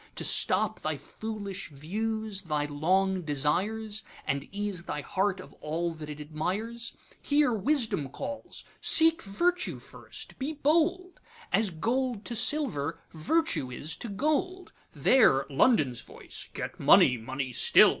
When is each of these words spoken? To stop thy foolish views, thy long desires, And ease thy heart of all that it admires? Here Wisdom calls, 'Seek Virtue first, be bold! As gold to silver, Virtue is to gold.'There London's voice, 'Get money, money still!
To 0.15 0.23
stop 0.23 0.79
thy 0.79 0.97
foolish 0.97 1.67
views, 1.69 2.41
thy 2.41 2.65
long 2.65 3.21
desires, 3.21 4.03
And 4.25 4.45
ease 4.51 4.85
thy 4.85 5.01
heart 5.01 5.39
of 5.39 5.53
all 5.61 5.91
that 5.93 6.09
it 6.09 6.19
admires? 6.19 6.93
Here 7.21 7.53
Wisdom 7.53 8.09
calls, 8.09 8.63
'Seek 8.79 9.21
Virtue 9.21 9.77
first, 9.77 10.39
be 10.39 10.53
bold! 10.53 11.21
As 11.53 11.69
gold 11.69 12.25
to 12.25 12.35
silver, 12.35 12.99
Virtue 13.11 13.69
is 13.69 13.95
to 13.97 14.09
gold.'There 14.09 15.45
London's 15.51 16.01
voice, 16.01 16.49
'Get 16.51 16.79
money, 16.79 17.15
money 17.17 17.53
still! 17.53 17.89